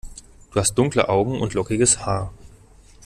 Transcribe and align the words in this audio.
Du 0.49 0.59
hast 0.59 0.73
dunkle 0.73 1.09
Augen 1.09 1.39
und 1.39 1.53
lockiges 1.53 2.03
Haar. 2.03 2.33